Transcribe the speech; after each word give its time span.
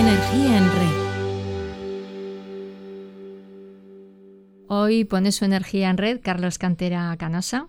Energía 0.00 0.56
en 0.56 0.64
red. 0.64 0.94
Hoy 4.66 5.04
pone 5.04 5.30
su 5.30 5.44
energía 5.44 5.90
en 5.90 5.98
red 5.98 6.20
Carlos 6.22 6.56
Cantera 6.56 7.14
Canosa 7.18 7.68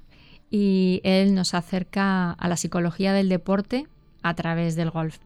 y 0.49 1.01
él 1.03 1.35
nos 1.35 1.53
acerca 1.53 2.31
a 2.31 2.47
la 2.47 2.55
psicología 2.55 3.11
del 3.11 3.27
deporte 3.27 3.89
a 4.23 4.33
través 4.33 4.77
del 4.77 4.91
golf. 4.91 5.17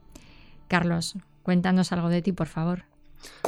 Carlos, 0.67 1.15
cuéntanos 1.43 1.91
algo 1.91 2.09
de 2.09 2.23
ti, 2.23 2.31
por 2.31 2.47
favor. 2.47 2.85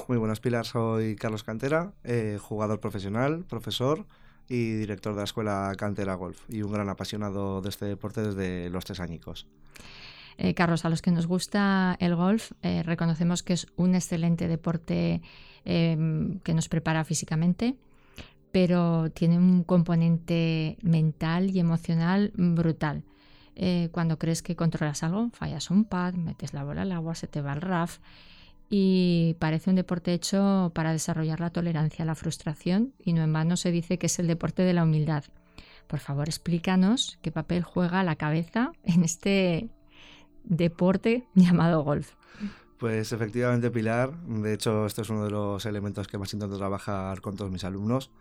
Muy 0.07 0.19
buenas, 0.19 0.39
Pilar. 0.39 0.68
Soy 0.68 1.15
Carlos 1.15 1.43
Cantera, 1.43 1.93
eh, 2.04 2.37
jugador 2.39 2.79
profesional, 2.79 3.43
profesor 3.43 4.05
y 4.47 4.74
director 4.74 5.14
de 5.14 5.21
la 5.21 5.25
escuela 5.25 5.74
Cantera 5.75 6.14
Golf 6.14 6.42
y 6.47 6.61
un 6.61 6.74
gran 6.74 6.89
apasionado 6.89 7.61
de 7.61 7.69
este 7.69 7.86
deporte 7.86 8.21
desde 8.21 8.69
los 8.69 8.86
tres 8.86 9.00
añicos. 9.00 9.47
Eh, 10.37 10.54
Carlos, 10.54 10.86
a 10.86 10.89
los 10.89 11.01
que 11.01 11.11
nos 11.11 11.27
gusta 11.27 11.97
el 12.00 12.15
golf, 12.15 12.51
eh, 12.61 12.83
reconocemos 12.83 13.43
que 13.43 13.54
es 13.54 13.68
un 13.75 13.95
excelente 13.95 14.47
deporte 14.47 15.21
em, 15.65 16.39
que 16.39 16.54
nos 16.54 16.69
prepara 16.69 17.04
físicamente, 17.04 17.75
pero 18.51 19.09
tiene 19.11 19.37
un 19.37 19.64
componente 19.64 20.78
mental 20.81 21.50
y 21.50 21.59
emocional 21.59 22.31
brutal. 22.36 23.04
Eh, 23.55 23.89
cuando 23.92 24.19
crees 24.19 24.43
que 24.43 24.55
controlas 24.55 25.01
algo, 25.01 25.31
fallas 25.33 25.71
un 25.71 25.86
pad, 25.86 26.14
metes 26.14 26.54
la 26.54 26.64
bola 26.64 26.83
al 26.83 26.92
agua, 26.92 27.15
se 27.15 27.28
te 27.28 27.42
va 27.42 27.54
el 27.54 27.61
RAF 27.61 28.00
y 28.69 29.36
parece 29.39 29.71
un 29.71 29.75
deporte 29.75 30.14
hecho 30.14 30.71
para 30.75 30.92
desarrollar 30.92 31.39
la 31.39 31.50
tolerancia 31.50 32.03
a 32.03 32.06
la 32.06 32.16
frustración 32.16 32.94
y 33.00 33.14
no 33.14 33.23
en 33.23 33.33
vano 33.33 33.58
se 33.58 33.72
dice 33.72 33.97
que 33.97 34.06
es 34.06 34.19
el 34.19 34.28
deporte 34.28 34.61
de 34.61 34.73
la 34.73 34.83
humildad. 34.83 35.23
Por 35.88 36.00
favor, 36.00 36.28
explícanos 36.28 37.17
qué 37.22 37.31
papel 37.31 37.64
juega 37.64 38.03
la 38.03 38.16
cabeza 38.16 38.72
en 38.83 39.03
este 39.03 39.69
deporte 40.47 41.28
llamado 41.36 41.84
golf. 41.84 42.12
Pues 42.78 43.12
efectivamente, 43.12 43.72
Pilar. 43.72 44.16
De 44.22 44.53
hecho, 44.53 44.86
esto 44.86 45.02
es 45.02 45.09
uno 45.09 45.26
de 45.26 45.31
los 45.31 45.66
elementos 45.66 46.08
que 46.08 46.17
más 46.17 46.31
intento 46.34 46.58
trabajar 46.58 47.22
con 47.22 47.36
todos 47.36 47.52
mis 47.52 47.64
alumnos. 47.64 48.12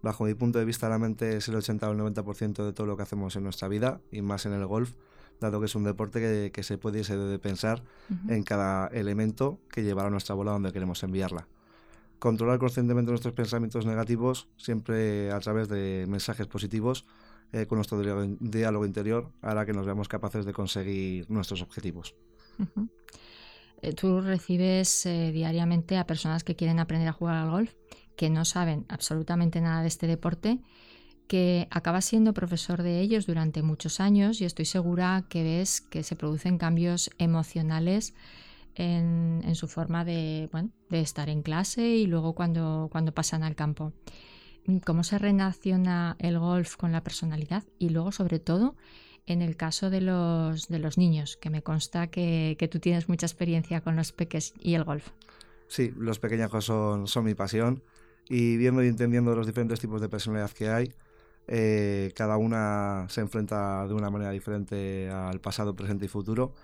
Bajo 0.00 0.24
mi 0.24 0.34
punto 0.34 0.58
de 0.58 0.64
vista, 0.64 0.88
la 0.88 0.98
mente 0.98 1.36
es 1.36 1.48
el 1.48 1.56
80 1.56 1.88
o 1.88 1.92
el 1.92 1.98
90% 1.98 2.64
de 2.64 2.72
todo 2.72 2.86
lo 2.86 2.96
que 2.96 3.02
hacemos 3.02 3.34
en 3.36 3.42
nuestra 3.42 3.68
vida, 3.68 4.00
y 4.12 4.22
más 4.22 4.46
en 4.46 4.52
el 4.52 4.64
golf, 4.64 4.94
dado 5.40 5.60
que 5.60 5.66
es 5.66 5.74
un 5.74 5.84
deporte 5.84 6.50
que, 6.52 6.62
se 6.62 6.78
puede 6.78 7.00
y 7.00 7.04
se 7.04 7.16
debe 7.16 7.38
pensar 7.38 7.82
en 8.28 8.44
cada 8.44 8.86
elemento 8.88 9.58
que 9.70 9.82
llevará 9.82 10.08
nuestra 10.08 10.34
bola 10.34 10.52
donde 10.52 10.72
queremos 10.72 11.02
enviarla. 11.02 11.48
Controlar 12.18 12.58
conscientemente 12.58 13.10
nuestros 13.10 13.34
pensamientos 13.34 13.86
negativos, 13.86 14.48
siempre 14.56 15.30
a 15.32 15.40
través 15.40 15.68
de 15.68 16.06
mensajes 16.08 16.46
positivos, 16.46 17.04
eh, 17.52 17.66
con 17.66 17.76
nuestro 17.76 17.98
diálogo 18.40 18.84
interior 18.84 19.32
hará 19.40 19.64
que 19.64 19.72
nos 19.72 19.86
veamos 19.86 20.06
capaces 20.06 20.44
de 20.44 20.52
conseguir 20.52 21.30
nuestros 21.30 21.62
objetivos. 21.62 22.14
Eh, 23.80 23.94
tú 23.94 24.20
recibes 24.20 25.06
eh, 25.06 25.30
diariamente 25.32 25.96
a 25.96 26.06
personas 26.06 26.44
que 26.44 26.56
quieren 26.56 26.78
aprender 26.78 27.08
a 27.08 27.12
jugar 27.12 27.36
al 27.36 27.50
golf, 27.50 27.72
que 28.16 28.28
no 28.28 28.44
saben 28.44 28.84
absolutamente 28.88 29.62
nada 29.62 29.80
de 29.80 29.88
este 29.88 30.06
deporte, 30.06 30.58
que 31.26 31.68
acabas 31.70 32.04
siendo 32.04 32.34
profesor 32.34 32.82
de 32.82 33.00
ellos 33.00 33.26
durante 33.26 33.62
muchos 33.62 34.00
años 34.00 34.42
y 34.42 34.44
estoy 34.44 34.66
segura 34.66 35.24
que 35.30 35.42
ves 35.42 35.80
que 35.80 36.02
se 36.02 36.16
producen 36.16 36.58
cambios 36.58 37.10
emocionales 37.18 38.14
en, 38.74 39.54
su 39.54 39.68
forma 39.68 40.04
de, 40.04 40.50
estar 40.90 41.28
en 41.28 41.42
clase 41.42 41.82
y 41.82 42.06
luego 42.06 42.34
cuando 42.34 42.90
pasan 43.14 43.42
al 43.42 43.56
campo 43.56 43.92
cómo 44.84 45.04
se 45.04 45.18
relaciona 45.18 46.16
el 46.18 46.38
golf 46.38 46.76
con 46.76 46.92
la 46.92 47.02
personalidad 47.02 47.64
y 47.78 47.88
luego 47.88 48.12
sobre 48.12 48.38
todo 48.38 48.76
en 49.26 49.42
el 49.42 49.56
caso 49.56 49.90
de 49.90 50.00
los, 50.00 50.68
de 50.68 50.78
los 50.78 50.96
niños, 50.96 51.36
que 51.36 51.50
me 51.50 51.62
consta 51.62 52.06
que, 52.06 52.68
tú 52.70 52.78
tienes 52.78 53.08
mucha 53.08 53.26
experiencia 53.26 53.82
con 53.82 53.94
los 53.94 54.12
peques 54.12 54.54
y 54.58 54.74
el 54.74 54.84
golf. 54.84 55.10
Sí, 55.66 55.92
los 55.96 56.18
pequeños 56.18 56.64
son, 56.64 57.06
son 57.06 57.24
mi 57.24 57.34
pasión 57.34 57.82
y 58.28 58.56
viendo 58.56 58.82
y 58.82 58.88
entendiendo 58.88 59.34
los 59.34 59.46
diferentes 59.46 59.80
tipos 59.80 60.00
de 60.00 60.08
personalidad 60.08 60.50
que 60.50 60.70
hay, 60.70 60.94
eh, 61.46 62.12
cada 62.14 62.38
una 62.38 63.06
se 63.10 63.20
enfrenta 63.20 63.86
de 63.86 63.94
una 63.94 64.10
manera 64.10 64.30
diferente 64.30 65.10
al 65.10 65.40
pasado, 65.40 65.76
presente 65.76 66.06
y 66.06 66.08
futuro 66.08 66.54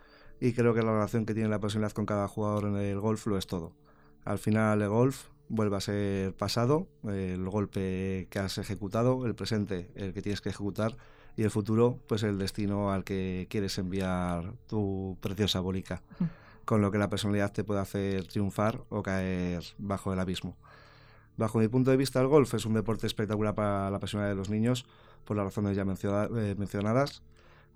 y 0.40 0.52
creo 0.52 0.74
que 0.74 0.82
la 0.82 0.92
relación 0.92 1.26
que 1.26 1.34
tiene 1.34 1.50
la 1.50 1.60
personalidad 1.60 1.92
con 1.92 2.06
cada 2.06 2.28
jugador 2.28 2.64
en 2.64 2.76
el 2.76 2.98
golf 2.98 3.26
lo 3.26 3.36
es 3.36 3.46
todo. 3.46 3.72
Al 4.24 4.38
final 4.38 4.80
el 4.80 4.88
golf 4.88 5.28
vuelve 5.48 5.76
a 5.76 5.80
ser 5.80 6.34
pasado, 6.34 6.86
el 7.04 7.48
golpe 7.48 8.26
que 8.30 8.38
has 8.38 8.58
ejecutado, 8.58 9.26
el 9.26 9.34
presente, 9.34 9.90
el 9.94 10.12
que 10.12 10.22
tienes 10.22 10.40
que 10.40 10.50
ejecutar, 10.50 10.96
y 11.36 11.42
el 11.42 11.50
futuro, 11.50 11.98
pues 12.06 12.22
el 12.22 12.38
destino 12.38 12.92
al 12.92 13.04
que 13.04 13.46
quieres 13.50 13.76
enviar 13.78 14.54
tu 14.68 15.16
preciosa 15.20 15.60
bolica, 15.60 16.02
con 16.64 16.80
lo 16.80 16.90
que 16.90 16.98
la 16.98 17.08
personalidad 17.08 17.52
te 17.52 17.64
puede 17.64 17.80
hacer 17.80 18.26
triunfar 18.28 18.82
o 18.88 19.02
caer 19.02 19.64
bajo 19.78 20.12
el 20.12 20.20
abismo. 20.20 20.56
Bajo 21.36 21.58
mi 21.58 21.66
punto 21.66 21.90
de 21.90 21.96
vista, 21.96 22.20
el 22.20 22.28
golf 22.28 22.54
es 22.54 22.64
un 22.64 22.74
deporte 22.74 23.06
espectacular 23.06 23.54
para 23.54 23.90
la 23.90 23.98
personalidad 23.98 24.32
de 24.34 24.36
los 24.36 24.50
niños, 24.50 24.86
por 25.24 25.36
las 25.36 25.44
razones 25.44 25.76
ya 25.76 25.82
eh, 25.82 26.54
mencionadas. 26.56 27.22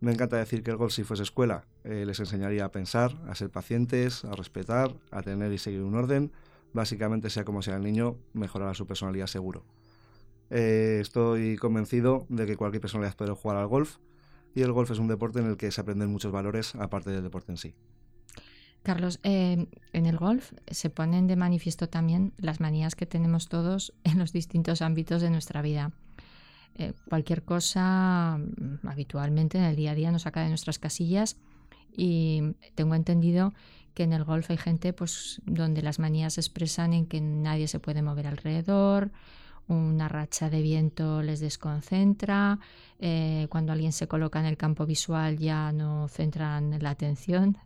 Me 0.00 0.12
encanta 0.12 0.37
decir 0.37 0.62
que 0.62 0.71
el 0.71 0.77
golf, 0.77 0.93
si 0.93 1.03
fuese 1.03 1.25
escuela, 1.25 1.65
eh, 1.83 2.05
les 2.06 2.21
enseñaría 2.21 2.67
a 2.67 2.71
pensar, 2.71 3.17
a 3.27 3.35
ser 3.35 3.50
pacientes, 3.50 4.25
a 4.25 4.37
respetar, 4.37 4.95
a 5.11 5.23
tener 5.23 5.53
y 5.53 5.59
seguir 5.59 5.83
un 5.83 5.97
orden, 5.97 6.31
básicamente 6.73 7.31
sea 7.31 7.45
como 7.45 7.62
sea 7.62 7.77
el 7.77 7.83
niño, 7.83 8.17
mejorará 8.33 8.75
su 8.75 8.87
personalidad 8.87 9.27
seguro. 9.27 9.65
Eh, 10.51 10.99
estoy 11.01 11.56
convencido 11.56 12.27
de 12.29 12.47
que 12.47 12.56
cualquier 12.56 12.81
personalidad 12.81 13.17
puede 13.17 13.33
jugar 13.33 13.59
al 13.59 13.67
golf 13.67 13.99
y 14.55 14.62
el 14.62 14.73
golf 14.73 14.91
es 14.91 14.99
un 14.99 15.09
deporte 15.09 15.41
en 15.41 15.47
el 15.47 15.56
que 15.56 15.71
se 15.71 15.81
aprenden 15.81 16.11
muchos 16.11 16.33
valores 16.33 16.75
aparte 16.75 17.11
del 17.11 17.23
deporte 17.23 17.53
en 17.53 17.59
sí. 17.59 17.75
Carlos, 18.83 19.21
eh, 19.23 19.67
en 19.93 20.06
el 20.06 20.17
golf 20.17 20.53
se 20.67 20.89
ponen 20.89 21.27
de 21.27 21.37
manifiesto 21.37 21.89
también 21.89 22.33
las 22.39 22.61
manías 22.61 22.95
que 22.95 23.06
tenemos 23.06 23.49
todos 23.49 23.93
en 24.05 24.19
los 24.19 24.33
distintos 24.33 24.83
ámbitos 24.83 25.21
de 25.21 25.31
nuestra 25.31 25.62
vida. 25.62 25.93
Eh, 26.77 26.93
cualquier 27.09 27.43
cosa 27.43 28.39
mm, 28.39 28.87
habitualmente 28.87 29.59
en 29.59 29.65
el 29.65 29.77
día 29.77 29.91
a 29.91 29.95
día 29.95 30.12
nos 30.12 30.23
saca 30.23 30.43
de 30.43 30.49
nuestras 30.49 30.79
casillas 30.79 31.37
y 31.98 32.54
tengo 32.76 32.94
entendido 32.94 33.53
que 33.92 34.04
en 34.04 34.12
el 34.12 34.22
golf 34.22 34.48
hay 34.50 34.56
gente 34.56 34.92
pues 34.92 35.42
donde 35.44 35.82
las 35.82 35.98
manías 35.98 36.34
se 36.34 36.41
expresan 36.41 36.92
en 36.92 37.06
que 37.06 37.20
nadie 37.20 37.66
se 37.66 37.81
puede 37.81 38.00
mover 38.00 38.28
alrededor, 38.28 39.10
una 39.66 40.08
racha 40.08 40.48
de 40.48 40.62
viento 40.62 41.20
les 41.22 41.41
desconcentra, 41.41 42.60
eh, 43.00 43.48
cuando 43.50 43.72
alguien 43.72 43.92
se 43.92 44.06
coloca 44.06 44.38
en 44.38 44.47
el 44.47 44.56
campo 44.56 44.87
visual 44.87 45.37
ya 45.37 45.72
no 45.72 46.06
centran 46.08 46.78
la 46.81 46.91
atención. 46.91 47.58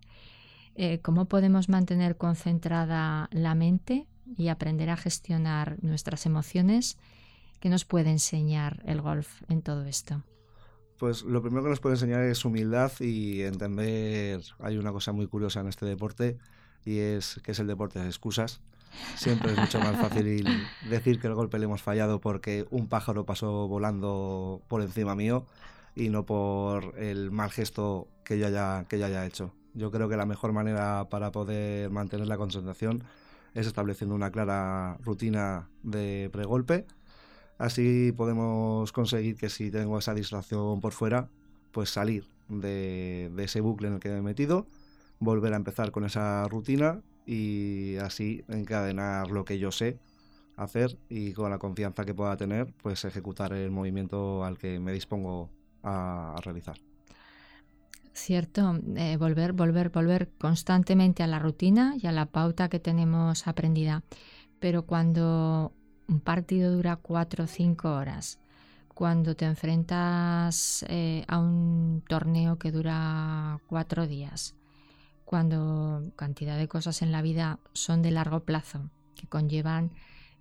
Eh, 0.74 1.00
¿Cómo 1.00 1.26
podemos 1.26 1.68
mantener 1.68 2.16
concentrada 2.16 3.28
la 3.30 3.54
mente 3.54 4.06
y 4.38 4.48
aprender 4.48 4.88
a 4.88 4.96
gestionar 4.96 5.76
nuestras 5.82 6.24
emociones? 6.24 6.96
¿Qué 7.60 7.68
nos 7.68 7.84
puede 7.84 8.10
enseñar 8.10 8.82
el 8.86 9.02
golf 9.02 9.42
en 9.50 9.60
todo 9.60 9.84
esto? 9.84 10.24
Pues 11.02 11.24
lo 11.24 11.42
primero 11.42 11.64
que 11.64 11.70
nos 11.70 11.80
puede 11.80 11.96
enseñar 11.96 12.22
es 12.22 12.44
humildad 12.44 12.92
y 13.00 13.42
entender, 13.42 14.40
hay 14.60 14.78
una 14.78 14.92
cosa 14.92 15.10
muy 15.10 15.26
curiosa 15.26 15.58
en 15.58 15.66
este 15.66 15.84
deporte 15.84 16.38
y 16.84 16.98
es 16.98 17.40
que 17.42 17.50
es 17.50 17.58
el 17.58 17.66
deporte 17.66 17.98
de 17.98 18.06
excusas. 18.06 18.60
Siempre 19.16 19.50
es 19.50 19.58
mucho 19.58 19.80
más 19.80 19.96
fácil 19.96 20.46
decir 20.88 21.18
que 21.18 21.26
el 21.26 21.34
golpe 21.34 21.58
le 21.58 21.64
hemos 21.64 21.82
fallado 21.82 22.20
porque 22.20 22.68
un 22.70 22.86
pájaro 22.86 23.26
pasó 23.26 23.66
volando 23.66 24.62
por 24.68 24.80
encima 24.80 25.16
mío 25.16 25.44
y 25.96 26.08
no 26.08 26.24
por 26.24 26.96
el 26.96 27.32
mal 27.32 27.50
gesto 27.50 28.06
que 28.22 28.38
yo 28.38 28.46
haya, 28.46 28.84
que 28.88 29.00
yo 29.00 29.06
haya 29.06 29.26
hecho. 29.26 29.52
Yo 29.74 29.90
creo 29.90 30.08
que 30.08 30.16
la 30.16 30.24
mejor 30.24 30.52
manera 30.52 31.08
para 31.10 31.32
poder 31.32 31.90
mantener 31.90 32.28
la 32.28 32.36
concentración 32.36 33.02
es 33.54 33.66
estableciendo 33.66 34.14
una 34.14 34.30
clara 34.30 34.98
rutina 35.02 35.68
de 35.82 36.30
pregolpe 36.32 36.86
Así 37.62 38.10
podemos 38.10 38.90
conseguir 38.90 39.36
que 39.36 39.48
si 39.48 39.70
tengo 39.70 39.96
esa 39.96 40.14
distracción 40.14 40.80
por 40.80 40.92
fuera, 40.92 41.28
pues 41.70 41.90
salir 41.90 42.26
de, 42.48 43.30
ese 43.38 43.60
bucle 43.60 43.86
en 43.86 43.94
el 43.94 44.00
que 44.00 44.08
me 44.08 44.18
he 44.18 44.22
metido, 44.22 44.66
volver 45.20 45.52
a 45.52 45.58
empezar 45.58 45.92
con 45.92 46.04
esa 46.04 46.48
rutina 46.48 47.02
y 47.24 47.98
así 47.98 48.42
encadenar 48.48 49.30
lo 49.30 49.44
que 49.44 49.60
yo 49.60 49.70
sé 49.70 50.00
hacer 50.56 50.98
y 51.08 51.34
con 51.34 51.50
la 51.50 51.58
confianza 51.58 52.04
que 52.04 52.14
pueda 52.14 52.36
tener, 52.36 52.74
pues 52.82 53.04
ejecutar 53.04 53.52
el 53.52 53.70
movimiento 53.70 54.44
al 54.44 54.58
que 54.58 54.80
me 54.80 54.90
dispongo 54.92 55.48
a, 55.84 56.34
realizar. 56.42 56.78
Cierto, 58.12 58.76
eh, 58.96 59.16
volver, 59.18 59.52
volver, 59.52 59.90
volver 59.90 60.30
constantemente 60.36 61.22
a 61.22 61.28
la 61.28 61.38
rutina 61.38 61.94
y 61.96 62.08
a 62.08 62.12
la 62.12 62.26
pauta 62.26 62.68
que 62.68 62.80
tenemos 62.80 63.46
aprendida. 63.46 64.02
Pero 64.58 64.84
cuando 64.84 65.72
un 66.08 66.20
partido 66.20 66.72
dura 66.72 66.96
cuatro 66.96 67.44
o 67.44 67.46
cinco 67.46 67.92
horas, 67.92 68.38
cuando 68.94 69.34
te 69.34 69.46
enfrentas 69.46 70.84
eh, 70.88 71.24
a 71.28 71.38
un 71.38 72.02
torneo 72.08 72.58
que 72.58 72.70
dura 72.70 73.60
cuatro 73.66 74.06
días, 74.06 74.54
cuando 75.24 76.12
cantidad 76.16 76.58
de 76.58 76.68
cosas 76.68 77.02
en 77.02 77.12
la 77.12 77.22
vida 77.22 77.58
son 77.72 78.02
de 78.02 78.10
largo 78.10 78.40
plazo, 78.40 78.90
que 79.14 79.26
conllevan 79.26 79.90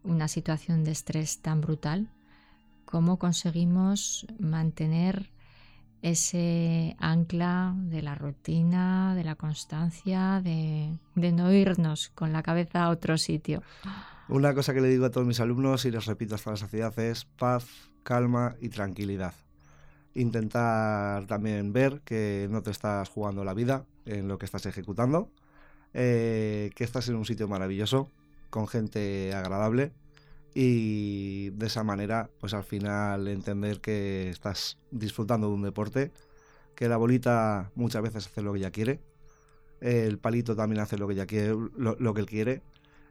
una 0.04 0.28
situación 0.28 0.84
de 0.84 0.92
estrés 0.92 1.42
tan 1.42 1.62
brutal, 1.62 2.10
¿cómo 2.86 3.18
conseguimos 3.20 4.26
mantener 4.40 5.30
ese 6.02 6.96
ancla 7.00 7.74
de 7.78 8.02
la 8.02 8.16
rutina, 8.16 9.14
de 9.16 9.24
la 9.24 9.36
constancia, 9.36 10.42
de, 10.44 10.98
no 11.16 11.54
irnos 11.54 12.10
con 12.10 12.34
la 12.34 12.44
cabeza 12.44 12.86
a 12.86 12.90
otro 12.90 13.18
sitio. 13.18 13.62
Una 14.28 14.54
cosa 14.54 14.74
que 14.74 14.82
le 14.82 14.88
digo 14.88 15.06
a 15.06 15.12
todos 15.12 15.28
mis 15.28 15.40
alumnos 15.40 15.86
y 15.86 15.92
les 15.92 16.06
repito 16.06 16.36
hasta 16.36 16.52
la 16.52 16.58
saciedad 16.58 16.98
es 17.00 17.26
paz, 17.26 17.66
calma 18.04 18.56
y 18.62 18.70
tranquilidad. 18.70 19.34
Intentar 20.16 21.26
también 21.28 21.72
ver 21.74 22.02
que 22.04 22.48
no 22.50 22.62
te 22.62 22.72
estás 22.72 23.10
jugando 23.10 23.44
la 23.44 23.54
vida 23.54 23.86
en 24.06 24.28
lo 24.28 24.38
que 24.38 24.46
estás 24.46 24.66
ejecutando, 24.66 25.30
eh, 25.94 26.72
que 26.76 26.84
estás 26.84 27.08
en 27.10 27.16
un 27.16 27.26
sitio 27.26 27.48
maravilloso, 27.48 28.10
con 28.50 28.68
gente 28.68 29.34
agradable 29.34 29.92
y 30.54 31.50
de 31.52 31.68
esa 31.68 31.84
manera, 31.84 32.30
pues 32.40 32.54
al 32.54 32.64
final 32.64 33.28
entender 33.28 33.80
que 33.80 34.30
estás 34.30 34.78
disfrutando 34.92 35.48
de 35.48 35.54
un 35.54 35.62
deporte, 35.62 36.12
que 36.76 36.90
la 36.90 36.98
bolita 36.98 37.72
muchas 37.76 38.02
veces 38.02 38.28
hace 38.28 38.42
lo 38.42 38.54
que 38.54 38.60
ella 38.60 38.72
quiere, 38.72 39.00
el 39.80 40.20
palito 40.20 40.56
también 40.56 40.82
hace 40.82 40.98
lo 40.98 41.08
que 41.08 41.14
ella 41.14 41.26
quiere, 41.26 41.56
lo, 41.78 42.14
que 42.14 42.22
él 42.22 42.28
quiere, 42.28 42.62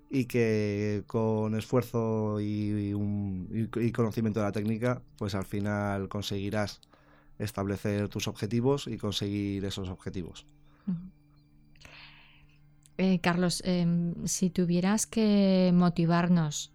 y 0.08 0.26
que 0.26 1.02
con 1.06 1.54
esfuerzo 1.54 2.40
y, 2.40 2.94
y, 2.94 3.93
conocimiento 3.93 4.40
de 4.40 4.46
la 4.46 4.52
técnica, 4.52 5.02
pues 5.16 5.34
al 5.34 5.44
final 5.44 6.08
conseguirás 6.08 6.81
establecer 7.38 8.08
tus 8.08 8.28
objetivos 8.28 8.86
y 8.86 8.98
conseguir 8.98 9.64
esos 9.64 9.88
objetivos. 9.88 10.46
Eh, 12.98 13.19
Carlos, 13.20 13.62
em, 13.64 14.14
si 14.26 14.50
tuvieras 14.50 15.06
que 15.06 15.72
motivarnos 15.75 16.72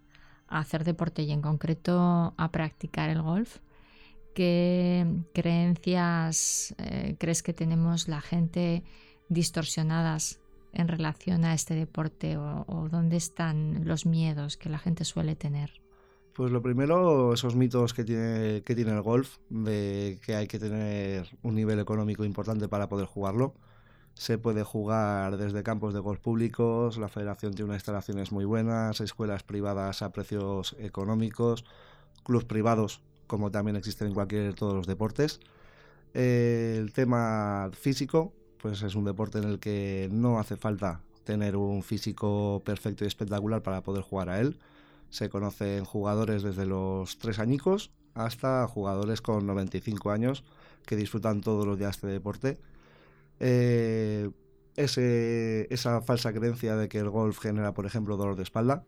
hacer 0.48 0.84
deporte 0.84 1.22
y 1.22 1.32
en 1.32 1.42
concreto 1.42 2.34
a 2.36 2.50
practicar 2.52 3.10
el 3.10 3.22
golf, 3.22 3.58
¿qué 4.34 5.06
creencias 5.32 6.74
eh, 6.78 7.16
crees 7.18 7.42
que 7.42 7.52
tenemos 7.52 8.08
la 8.08 8.20
gente 8.20 8.84
distorsionadas 9.28 10.40
en 10.72 10.88
relación 10.88 11.44
a 11.44 11.54
este 11.54 11.74
deporte 11.74 12.36
o, 12.36 12.88
dónde 12.90 13.16
están 13.16 13.86
los 13.86 14.04
miedos 14.06 14.56
que 14.56 14.68
la 14.68 14.78
gente 14.78 15.04
suele 15.04 15.34
tener? 15.34 15.80
Pues 16.34 16.52
lo 16.52 16.60
primero, 16.60 17.32
esos 17.32 17.56
mitos 17.56 17.94
que 17.94 18.04
tiene, 18.04 18.62
que 18.62 18.74
tiene 18.74 18.92
el 18.92 19.00
golf, 19.00 19.38
de 19.48 20.18
que 20.22 20.34
hay 20.34 20.46
que 20.46 20.58
tener 20.58 21.26
un 21.42 21.54
nivel 21.54 21.78
económico 21.78 22.24
importante 22.26 22.68
para 22.68 22.90
poder 22.90 23.06
jugarlo. 23.06 23.54
Se 24.16 24.38
puede 24.38 24.64
jugar 24.64 25.36
desde 25.36 25.62
campos 25.62 25.92
de 25.92 26.00
golf 26.00 26.20
públicos, 26.20 26.96
la 26.96 27.08
federación 27.08 27.52
tiene 27.52 27.66
unas 27.66 27.76
instalaciones 27.82 28.32
muy 28.32 28.46
buenas, 28.46 29.02
escuelas 29.02 29.42
privadas 29.42 30.00
a 30.00 30.10
precios 30.10 30.74
económicos, 30.78 31.66
clubes 32.24 32.46
privados 32.46 33.02
como 33.26 33.50
también 33.50 33.76
existen 33.76 34.08
en 34.08 34.14
cualquier 34.14 34.54
todos 34.54 34.72
los 34.72 34.86
deportes. 34.86 35.40
el 36.14 36.94
tema 36.94 37.70
físico, 37.78 38.32
pues 38.56 38.80
es 38.80 38.94
un 38.94 39.04
deporte 39.04 39.36
en 39.36 39.44
el 39.44 39.58
que 39.58 40.08
no 40.10 40.38
hace 40.38 40.56
falta 40.56 41.02
tener 41.24 41.54
un 41.54 41.82
físico 41.82 42.62
perfecto 42.64 43.04
y 43.04 43.08
espectacular 43.08 43.62
para 43.62 43.82
poder 43.82 44.02
jugar 44.02 44.30
a 44.30 44.40
él. 44.40 44.58
Se 45.10 45.28
conocen 45.28 45.84
jugadores 45.84 46.42
desde 46.42 46.64
los 46.64 47.18
tres 47.18 47.38
añicos 47.38 47.90
hasta 48.14 48.66
jugadores 48.66 49.20
con 49.20 49.46
95 49.46 50.10
años 50.10 50.42
que 50.86 50.96
disfrutan 50.96 51.42
todos 51.42 51.66
los 51.66 51.78
días 51.78 51.88
de 51.88 51.96
este 51.96 52.06
deporte 52.06 52.58
eh, 53.40 54.30
esa 54.76 56.00
falsa 56.02 56.32
creencia 56.32 56.76
de 56.76 56.88
que 56.88 56.98
el 56.98 57.10
golf 57.10 57.38
genera, 57.38 57.74
por 57.74 57.86
ejemplo, 57.86 58.16
dolor 58.16 58.36
de 58.36 58.42
espalda. 58.42 58.84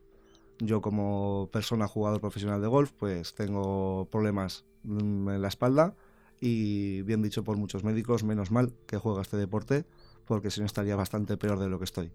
Yo 0.61 0.81
como 0.81 1.49
persona 1.53 1.87
jugador 1.87 2.21
profesional 2.21 2.61
de 2.61 2.67
golf, 2.67 2.93
pues 2.93 3.35
tengo 3.35 4.09
problemas 4.11 4.65
mm, 4.83 5.29
en 5.29 5.43
la 5.43 5.49
espalda 5.49 5.95
y 6.41 7.03
bien 7.03 7.23
dicho 7.23 7.45
por 7.45 7.57
muchos 7.57 7.85
médicos, 7.85 8.25
menos 8.25 8.51
mal 8.51 8.75
que 8.87 8.99
juega 8.99 9.23
este 9.23 9.37
deporte 9.37 9.87
porque 10.25 10.51
si 10.51 10.61
no 10.61 10.67
estaría 10.67 10.95
bastante 10.95 11.37
peor 11.37 11.59
de 11.59 11.69
lo 11.69 11.79
que 11.79 11.85
estoy. 11.85 12.13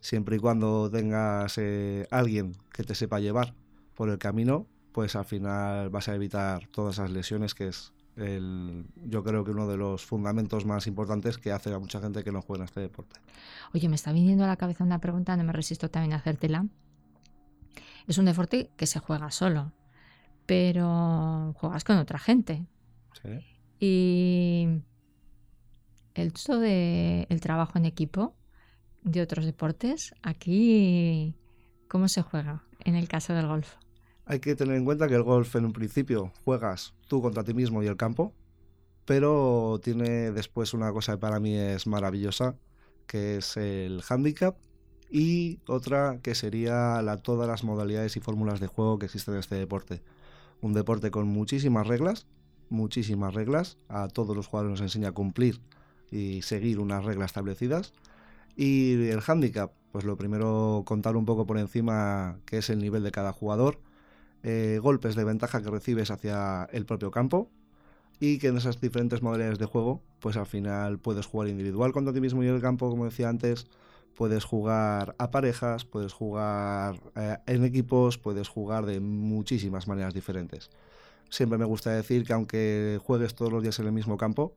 Siempre 0.00 0.36
y 0.36 0.38
cuando 0.38 0.90
tengas 0.90 1.58
eh, 1.58 2.06
alguien 2.10 2.56
que 2.72 2.84
te 2.84 2.94
sepa 2.94 3.20
llevar 3.20 3.54
por 3.94 4.08
el 4.08 4.18
camino, 4.18 4.66
pues 4.92 5.14
al 5.14 5.26
final 5.26 5.90
vas 5.90 6.08
a 6.08 6.14
evitar 6.14 6.68
todas 6.68 6.94
esas 6.96 7.10
lesiones 7.10 7.54
que 7.54 7.68
es 7.68 7.92
yo 8.26 9.24
creo 9.24 9.44
que 9.44 9.50
uno 9.50 9.66
de 9.66 9.76
los 9.76 10.04
fundamentos 10.04 10.66
más 10.66 10.86
importantes 10.86 11.38
que 11.38 11.52
hace 11.52 11.72
a 11.72 11.78
mucha 11.78 12.00
gente 12.00 12.22
que 12.22 12.32
no 12.32 12.42
juega 12.42 12.62
en 12.62 12.64
este 12.66 12.80
deporte. 12.80 13.20
Oye, 13.72 13.88
me 13.88 13.96
está 13.96 14.12
viniendo 14.12 14.44
a 14.44 14.46
la 14.46 14.56
cabeza 14.56 14.84
una 14.84 15.00
pregunta, 15.00 15.36
no 15.36 15.44
me 15.44 15.52
resisto 15.52 15.90
también 15.90 16.12
a 16.12 16.16
hacértela. 16.16 16.66
Es 18.06 18.18
un 18.18 18.24
deporte 18.24 18.70
que 18.76 18.86
se 18.86 18.98
juega 18.98 19.30
solo, 19.30 19.72
pero 20.46 21.54
juegas 21.56 21.84
con 21.84 21.98
otra 21.98 22.18
gente. 22.18 22.66
Sí. 23.22 23.28
Y 23.78 24.68
el 26.14 26.32
uso 26.34 26.58
de 26.58 27.26
el 27.30 27.40
trabajo 27.40 27.78
en 27.78 27.86
equipo 27.86 28.34
de 29.02 29.22
otros 29.22 29.44
deportes, 29.44 30.14
aquí, 30.22 31.34
¿cómo 31.88 32.08
se 32.08 32.22
juega 32.22 32.64
en 32.84 32.96
el 32.96 33.08
caso 33.08 33.32
del 33.32 33.46
golf? 33.46 33.76
Hay 34.30 34.38
que 34.38 34.54
tener 34.54 34.76
en 34.76 34.84
cuenta 34.84 35.08
que 35.08 35.16
el 35.16 35.24
golf 35.24 35.56
en 35.56 35.64
un 35.64 35.72
principio 35.72 36.32
juegas 36.44 36.94
tú 37.08 37.20
contra 37.20 37.42
ti 37.42 37.52
mismo 37.52 37.82
y 37.82 37.88
el 37.88 37.96
campo, 37.96 38.32
pero 39.04 39.80
tiene 39.82 40.30
después 40.30 40.72
una 40.72 40.92
cosa 40.92 41.14
que 41.14 41.18
para 41.18 41.40
mí 41.40 41.56
es 41.56 41.88
maravillosa, 41.88 42.54
que 43.08 43.38
es 43.38 43.56
el 43.56 44.04
handicap 44.08 44.56
y 45.10 45.58
otra 45.66 46.20
que 46.22 46.36
sería 46.36 47.02
la, 47.02 47.16
todas 47.16 47.48
las 47.48 47.64
modalidades 47.64 48.16
y 48.16 48.20
fórmulas 48.20 48.60
de 48.60 48.68
juego 48.68 49.00
que 49.00 49.06
existen 49.06 49.34
en 49.34 49.40
este 49.40 49.56
deporte. 49.56 50.00
Un 50.60 50.74
deporte 50.74 51.10
con 51.10 51.26
muchísimas 51.26 51.88
reglas, 51.88 52.28
muchísimas 52.68 53.34
reglas, 53.34 53.78
a 53.88 54.06
todos 54.06 54.36
los 54.36 54.46
jugadores 54.46 54.78
nos 54.78 54.80
enseña 54.80 55.08
a 55.08 55.12
cumplir 55.12 55.60
y 56.12 56.42
seguir 56.42 56.78
unas 56.78 57.04
reglas 57.04 57.30
establecidas. 57.30 57.94
Y 58.54 59.08
el 59.08 59.22
handicap, 59.26 59.72
pues 59.90 60.04
lo 60.04 60.16
primero 60.16 60.84
contar 60.86 61.16
un 61.16 61.24
poco 61.24 61.46
por 61.46 61.58
encima 61.58 62.38
qué 62.44 62.58
es 62.58 62.70
el 62.70 62.78
nivel 62.78 63.02
de 63.02 63.10
cada 63.10 63.32
jugador, 63.32 63.80
eh, 64.42 64.78
golpes 64.82 65.14
de 65.14 65.24
ventaja 65.24 65.62
que 65.62 65.70
recibes 65.70 66.10
hacia 66.10 66.68
el 66.72 66.86
propio 66.86 67.10
campo 67.10 67.50
y 68.20 68.38
que 68.38 68.48
en 68.48 68.56
esas 68.58 68.80
diferentes 68.80 69.22
modalidades 69.22 69.58
de 69.58 69.66
juego, 69.66 70.02
pues 70.20 70.36
al 70.36 70.46
final 70.46 70.98
puedes 70.98 71.26
jugar 71.26 71.48
individual 71.48 71.92
contra 71.92 72.12
ti 72.12 72.20
mismo 72.20 72.42
y 72.42 72.46
el 72.46 72.60
campo, 72.60 72.90
como 72.90 73.06
decía 73.06 73.28
antes, 73.28 73.66
puedes 74.14 74.44
jugar 74.44 75.14
a 75.18 75.30
parejas, 75.30 75.84
puedes 75.84 76.12
jugar 76.12 77.00
eh, 77.16 77.38
en 77.46 77.64
equipos, 77.64 78.18
puedes 78.18 78.48
jugar 78.48 78.84
de 78.84 79.00
muchísimas 79.00 79.88
maneras 79.88 80.12
diferentes. 80.12 80.70
Siempre 81.30 81.58
me 81.58 81.64
gusta 81.64 81.90
decir 81.90 82.24
que 82.24 82.32
aunque 82.32 82.98
juegues 83.02 83.34
todos 83.34 83.52
los 83.52 83.62
días 83.62 83.78
en 83.78 83.86
el 83.86 83.92
mismo 83.92 84.16
campo, 84.18 84.54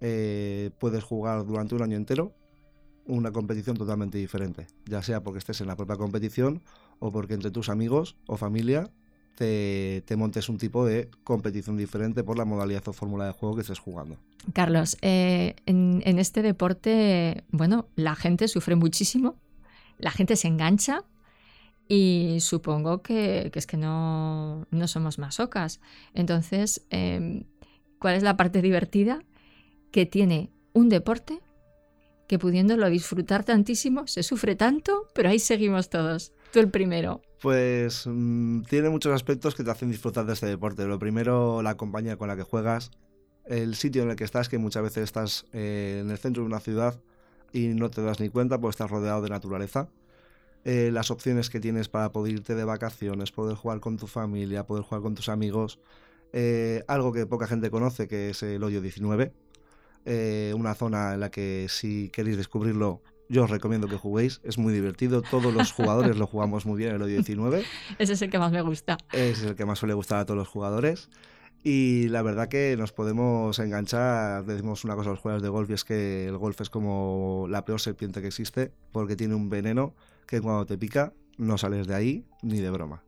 eh, 0.00 0.70
puedes 0.78 1.02
jugar 1.02 1.44
durante 1.46 1.74
un 1.74 1.82
año 1.82 1.96
entero 1.96 2.32
una 3.06 3.32
competición 3.32 3.76
totalmente 3.76 4.18
diferente, 4.18 4.66
ya 4.86 5.02
sea 5.02 5.22
porque 5.22 5.38
estés 5.38 5.60
en 5.60 5.66
la 5.66 5.76
propia 5.76 5.96
competición 5.96 6.62
o 7.00 7.10
porque 7.10 7.34
entre 7.34 7.50
tus 7.50 7.68
amigos 7.68 8.16
o 8.26 8.36
familia 8.36 8.90
te, 9.34 10.16
montes 10.16 10.48
un 10.48 10.58
tipo 10.58 10.84
de 10.84 11.08
competición 11.24 11.76
diferente 11.76 12.22
por 12.22 12.38
la 12.38 12.44
modalidad 12.44 12.86
o 12.88 12.92
fórmula 12.92 13.26
de 13.26 13.32
juego 13.32 13.54
que 13.54 13.62
estés 13.62 13.78
jugando. 13.78 14.16
Carlos, 14.52 14.96
eh, 15.02 15.56
en, 15.66 16.02
este 16.18 16.42
deporte, 16.42 17.44
bueno, 17.50 17.88
la 17.96 18.14
gente 18.14 18.48
sufre 18.48 18.76
muchísimo, 18.76 19.36
la 19.98 20.10
gente 20.10 20.36
se 20.36 20.48
engancha 20.48 21.04
y 21.88 22.38
supongo 22.40 23.02
que, 23.02 23.50
es 23.54 23.66
que 23.66 23.76
no, 23.76 24.66
no, 24.70 24.88
somos 24.88 25.18
masocas. 25.18 25.80
Entonces, 26.14 26.86
em, 26.90 27.44
¿cuál 27.98 28.14
es 28.16 28.22
la 28.22 28.36
parte 28.36 28.62
divertida 28.62 29.22
que 29.90 30.06
tiene 30.06 30.50
un 30.72 30.88
deporte 30.88 31.40
que 32.28 32.38
pudiéndolo 32.38 32.88
disfrutar 32.88 33.44
tantísimo, 33.44 34.06
se 34.06 34.22
sufre 34.22 34.56
tanto, 34.56 35.08
pero 35.14 35.28
ahí 35.28 35.38
seguimos 35.38 35.90
todos? 35.90 36.32
Tú 36.52 36.60
el 36.60 36.70
primero. 36.70 37.22
Pues 37.40 38.06
mm, 38.06 38.62
tiene 38.64 38.90
muchos 38.90 39.14
aspectos 39.14 39.54
que 39.54 39.64
te 39.64 39.70
hacen 39.70 39.90
disfrutar 39.90 40.26
de 40.26 40.34
este 40.34 40.46
deporte. 40.46 40.84
Lo 40.84 40.98
primero, 40.98 41.62
la 41.62 41.78
compañía 41.78 42.18
con 42.18 42.28
la 42.28 42.36
que 42.36 42.42
juegas, 42.42 42.90
el 43.46 43.74
sitio 43.74 44.02
en 44.02 44.10
el 44.10 44.16
que 44.16 44.24
estás, 44.24 44.50
que 44.50 44.58
muchas 44.58 44.82
veces 44.82 45.04
estás 45.04 45.46
eh, 45.54 46.00
en 46.02 46.10
el 46.10 46.18
centro 46.18 46.42
de 46.42 46.48
una 46.48 46.60
ciudad 46.60 47.00
y 47.52 47.68
no 47.68 47.90
te 47.90 48.02
das 48.02 48.20
ni 48.20 48.28
cuenta 48.28 48.60
porque 48.60 48.72
estás 48.72 48.90
rodeado 48.90 49.22
de 49.22 49.30
naturaleza. 49.30 49.88
Eh, 50.64 50.90
las 50.92 51.10
opciones 51.10 51.48
que 51.48 51.58
tienes 51.58 51.88
para 51.88 52.12
poder 52.12 52.34
irte 52.34 52.54
de 52.54 52.64
vacaciones, 52.64 53.32
poder 53.32 53.56
jugar 53.56 53.80
con 53.80 53.96
tu 53.96 54.06
familia, 54.06 54.66
poder 54.66 54.84
jugar 54.84 55.00
con 55.00 55.14
tus 55.14 55.30
amigos. 55.30 55.80
Eh, 56.34 56.84
algo 56.86 57.14
que 57.14 57.24
poca 57.24 57.46
gente 57.46 57.70
conoce, 57.70 58.08
que 58.08 58.30
es 58.30 58.42
el 58.42 58.62
hoyo 58.62 58.82
19. 58.82 59.32
una 60.54 60.74
zona 60.74 61.14
en 61.14 61.20
la 61.20 61.30
que 61.30 61.66
si 61.70 62.10
queréis 62.10 62.36
descubrirlo 62.36 63.00
yo 63.28 63.44
os 63.44 63.50
recomiendo 63.50 63.88
que 63.88 63.96
juguéis, 63.96 64.40
es 64.44 64.58
muy 64.58 64.72
divertido. 64.72 65.22
Todos 65.22 65.52
los 65.54 65.72
jugadores 65.72 66.16
lo 66.16 66.26
jugamos 66.26 66.66
muy 66.66 66.78
bien 66.78 66.94
en 66.94 67.02
el 67.02 67.08
19. 67.08 67.64
Ese 67.98 68.12
es 68.12 68.22
el 68.22 68.30
que 68.30 68.38
más 68.38 68.52
me 68.52 68.62
gusta. 68.62 68.98
Es 69.12 69.42
el 69.42 69.54
que 69.54 69.64
más 69.64 69.78
suele 69.78 69.94
gustar 69.94 70.20
a 70.20 70.26
todos 70.26 70.38
los 70.38 70.48
jugadores. 70.48 71.08
Y 71.64 72.08
la 72.08 72.22
verdad 72.22 72.48
que 72.48 72.76
nos 72.76 72.92
podemos 72.92 73.58
enganchar, 73.60 74.44
decimos 74.44 74.84
una 74.84 74.96
cosa 74.96 75.10
a 75.10 75.12
los 75.12 75.20
jugadores 75.20 75.42
de 75.42 75.48
golf 75.48 75.70
y 75.70 75.74
es 75.74 75.84
que 75.84 76.26
el 76.26 76.36
golf 76.36 76.60
es 76.60 76.70
como 76.70 77.46
la 77.48 77.64
peor 77.64 77.80
serpiente 77.80 78.20
que 78.20 78.26
existe 78.26 78.72
porque 78.90 79.14
tiene 79.14 79.36
un 79.36 79.48
veneno 79.48 79.94
que 80.26 80.40
cuando 80.40 80.66
te 80.66 80.76
pica 80.76 81.12
no 81.38 81.58
sales 81.58 81.86
de 81.86 81.94
ahí 81.94 82.24
ni 82.42 82.60
de 82.60 82.70
broma. 82.70 83.04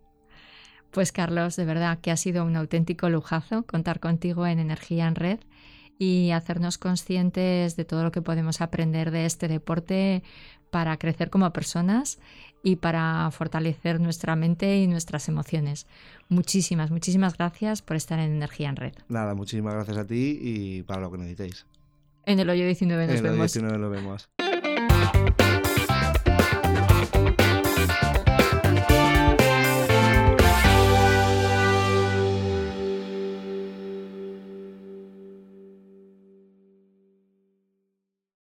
Pues 0.92 1.10
Carlos, 1.10 1.56
de 1.56 1.64
verdad 1.64 1.98
que 2.00 2.12
ha 2.12 2.16
sido 2.16 2.44
un 2.44 2.54
auténtico 2.54 3.08
lujazo 3.08 3.64
contar 3.64 3.98
contigo 3.98 4.46
en 4.46 4.60
Energía 4.60 5.08
en 5.08 5.16
Red 5.16 5.40
y 5.98 6.30
hacernos 6.32 6.78
conscientes 6.78 7.76
de 7.76 7.84
todo 7.84 8.02
lo 8.02 8.12
que 8.12 8.22
podemos 8.22 8.60
aprender 8.60 9.10
de 9.10 9.26
este 9.26 9.48
deporte 9.48 10.22
para 10.70 10.96
crecer 10.96 11.30
como 11.30 11.52
personas 11.52 12.18
y 12.64 12.76
para 12.76 13.30
fortalecer 13.30 14.00
nuestra 14.00 14.34
mente 14.36 14.78
y 14.78 14.86
nuestras 14.88 15.28
emociones. 15.28 15.86
Muchísimas, 16.28 16.90
muchísimas 16.90 17.36
gracias 17.36 17.82
por 17.82 17.96
estar 17.96 18.18
en 18.18 18.32
Energía 18.32 18.70
en 18.70 18.76
Red. 18.76 18.94
Nada, 19.08 19.34
muchísimas 19.34 19.74
gracias 19.74 19.98
a 19.98 20.06
ti 20.06 20.38
y 20.40 20.82
para 20.82 21.02
lo 21.02 21.12
que 21.12 21.18
necesitéis. 21.18 21.66
En 22.26 22.40
el 22.40 22.48
hoyo 22.48 22.64
19 22.64 23.06
nos 23.06 23.12
en 23.12 23.26
el 23.26 23.32
vemos. 23.32 23.56
hoyo 23.56 23.68
19 23.68 23.78
nos 23.78 23.90
vemos. 23.90 24.28